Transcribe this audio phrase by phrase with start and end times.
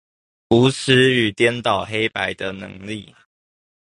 [0.49, 3.13] 無恥與顛倒黑白的能力